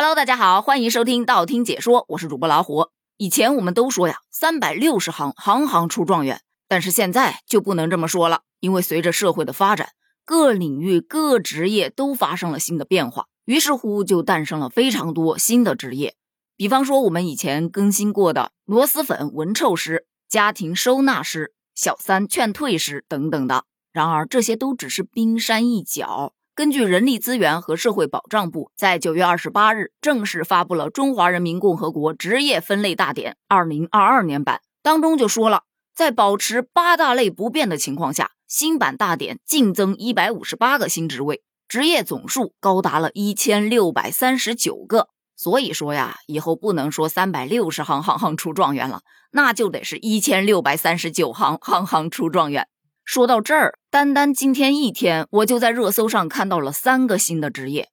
[0.00, 2.90] Hello，大家好，欢迎收听道听解说，我是主播老虎。
[3.16, 9.88] 以前我们都说呀，三百六十行，行行出状元，但是现在就不能这么说了，因为随着社会的发展，
[10.24, 16.14] 各领域各职业都发生了新的变化，于是乎就诞生了非常多新的职业。
[16.56, 23.64] 比方说我们以前更新过的螺蛳粉闻臭师、家庭收纳师、小三劝退师等等的。
[23.92, 26.34] 然而这些都只是冰山一角。
[26.58, 35.62] 根据人力资源和社会保障部在九月二十八日正式发布了《中华人民共和国职业分类大典（二零二二年版）》，当中就说了，
[35.94, 45.10] 在保持八大类不变的情况下，新版大典净增一百五十八个新职位，职业总数高达了一千六百三十九个。
[45.36, 52.66] 所以说呀，以后不能说三百六十行行行出状元了，那就得是一千六百三十九行行行出状元。
[53.08, 57.88] 说到这儿，单单今天一天，我就在热搜上看到了三个新的职业。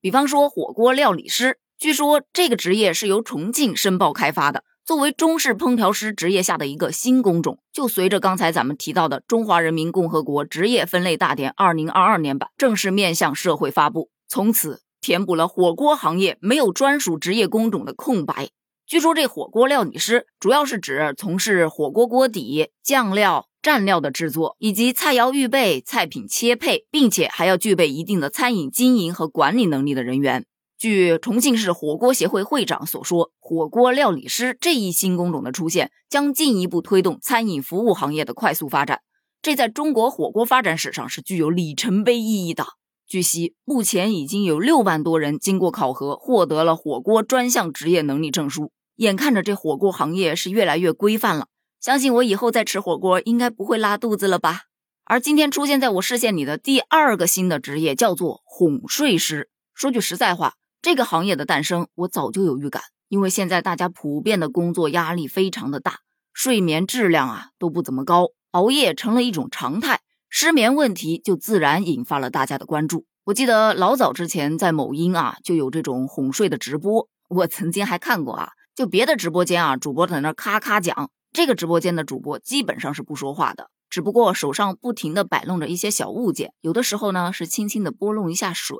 [0.00, 18.50] 比方说火锅料理师，据说这个职业是由重庆申报开发的，作为中式烹调师职业下的一个新工种，就随着刚才咱们提到的《中华人民共和国职业分类大典（二零二二年版）》正式面向社会发布，从此填补了火锅行业没有专属职业工种的空白。
[18.86, 23.46] 据说这火锅料理师主要是指从事火锅锅底、酱料。
[23.62, 30.46] 蘸料的制作以及菜肴预备、菜品切配，并且还要具备一定的餐饮经营和管理能力的人员。
[30.78, 39.00] 据重庆市火锅协会会长所说，火锅料理师这一新工种的出现，将进一步推动餐饮服务行业的快速发展。
[39.42, 42.64] 这在中国火锅发展史上是具有里程碑意义的。
[43.06, 48.72] 据悉，目前已经有六万多人经过考核，获得了火锅专项职业能力证书。
[48.96, 51.48] 眼看着这火锅行业是越来越规范了。
[51.80, 54.64] 相信我以后再吃火锅应该不会拉肚子了吧？
[55.04, 59.48] 而今天出现在我视线里的第二个新的职业叫做哄睡师。
[59.74, 66.00] 说句实在话，这个行业的诞生我早就有预感，因为现在大家普遍的工作压力非常的大，
[66.34, 73.06] 睡眠质量啊都不怎么高，熬夜成了一种常态，失眠问题就自然引发了大家的关注。
[73.24, 81.10] 我记得老早之前在某音啊就有这种哄睡的直播，我曾经还看过啊，就别的直播间啊主播在那咔咔讲。
[81.32, 88.76] 这个直播间的主播基本上是不说话的，只不过手上不停的摆弄着一些小物件，有的时候呢是轻轻的拨弄一下水，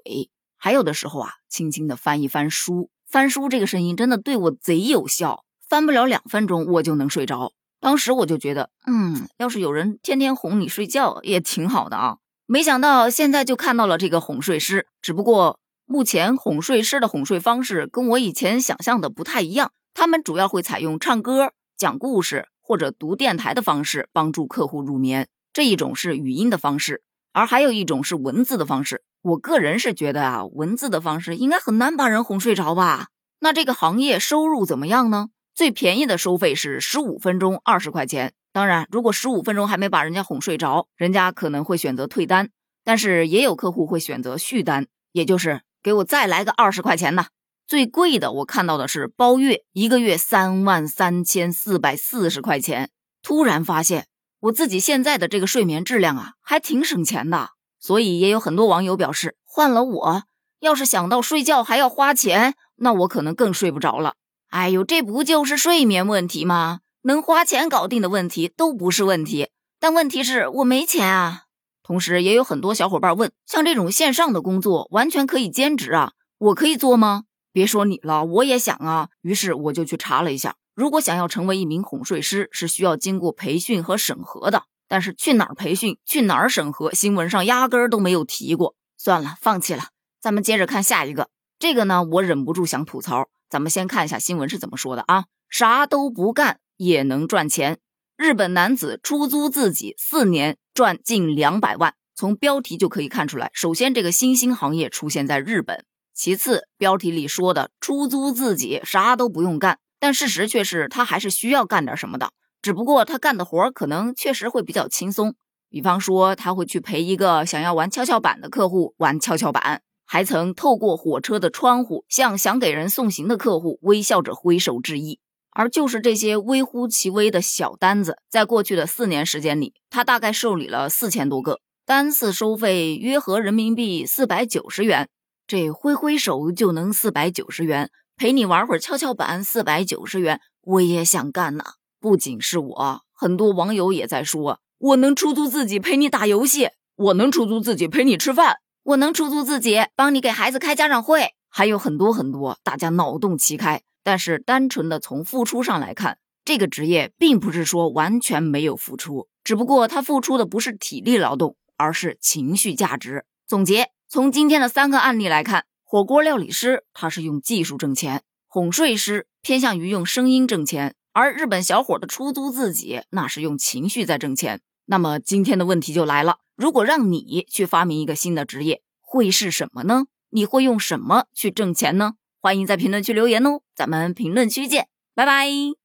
[0.56, 2.90] 还有的时候啊轻轻的翻一翻书。
[3.08, 7.52] 翻书这个声音真的对我贼有效，翻不了两分钟我就能睡着。
[7.80, 12.18] 当时我就觉得，嗯，要是有人天天哄你睡觉也挺好的啊。
[12.46, 21.52] 没想到现在就看到了这个哄睡师，只不过目前哄睡师的哄睡方式跟我以前想象的不太一样，他们主要会采用唱歌。
[21.80, 27.02] 讲故事或者读电台的方式帮助客户入眠，这一种是语音的方式，
[27.32, 29.02] 而还有一种是文字的方式。
[29.22, 33.08] 我个人是觉得啊，文字的方式应该很难把人哄睡着吧？
[33.38, 35.28] 那这个行业收入怎么样呢？
[35.54, 38.34] 最便宜的收费是十五分钟二十块钱。
[38.52, 42.50] 当然，如果十五分钟还没把人家哄睡着，人家可能会选择退单。
[42.84, 47.28] 但是也有客户会选择续单，也就是给我再来个二十块钱的。
[47.70, 52.90] 最贵的我看到的是包月，一个月三万三千四百四十块钱。
[53.22, 54.08] 突然发现
[54.40, 57.50] 我自己现在的这个睡眠质量啊，还挺省钱的。
[57.78, 60.22] 所以也有很多网友表示，换了我
[60.58, 64.14] 要是想到睡觉还要花钱，那我可能更睡不着了。
[64.48, 66.80] 哎呦，这不就是睡眠问题吗？
[67.02, 71.42] 能花钱搞定的问题都不是问题，但问题是我没钱啊。
[71.84, 77.26] 同时也有很多小伙伴问，像这种线上的工作完全可以兼职啊，我可以做吗？
[77.52, 79.08] 别说你了，我也想啊。
[79.22, 84.64] 于是我就去查了一下，如果想要成为一名哄睡师，是需要经过培训和审核的。
[84.88, 88.74] 但是去哪儿培训，去哪儿审核，新闻上压根儿都没有提过。
[88.96, 89.84] 算了，放弃了。
[90.20, 93.28] 咱们接着看下一个，这个呢，我忍不住想吐槽。
[93.48, 95.24] 咱们先看一下新闻是怎么说的啊？
[95.48, 97.78] 啥都不干也能赚钱。
[98.16, 101.94] 日本男子出租自己四年赚近两百万。
[102.14, 105.86] 从标题就可以看出来，首先这个新兴行业出现在日本。
[106.22, 112.32] 其次，标题里说的出租自己啥都不用干，但事实却是他还是需要干点什么的。
[112.60, 115.34] 只不过他干的活可能确实会比较轻松，
[115.70, 125.20] 比方说他会去陪一个想要玩跷跷板的客户玩跷跷板，还曾透过火车的窗户向想给人送行的客户微笑着挥手致意。
[125.52, 135.08] 而就是这些微乎其微的小单子，在过去的四年时间里，他大概受理了四千多个，单次收费约合人民币四百九十元。
[135.50, 141.64] 这挥挥手就能四百九十元，陪你玩会儿跷跷板四百九十元，我也想干呐！
[141.98, 153.82] 不仅是我，很多网友也在说，我能出租自己陪你打游戏，我能出租自己陪你吃饭，我能出租自己帮你给孩子开家长会，还有很多很多，大家脑洞齐开。
[154.04, 163.24] 但是单纯的从付出上来看，这个职业并不是说完全没有付出，只不过他付出的不是体力劳动，而是情绪价值。
[163.48, 174.62] 总结：从今天的三个案例来看，火锅料理师他是用技术挣钱，哄睡师偏向于用声音挣钱，而日本小伙的出租自己那是用情绪在挣钱。
[174.86, 180.06] 那么今天的问题就来了：如果让你去发明一个新的职业，会是什么呢？
[180.30, 182.14] 你会用什么去挣钱呢？
[182.40, 185.79] 欢迎在评论区留言哦，咱们评论区见，拜拜。